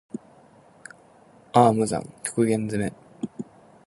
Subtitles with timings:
[1.53, 2.99] ああ無惨～極限責め～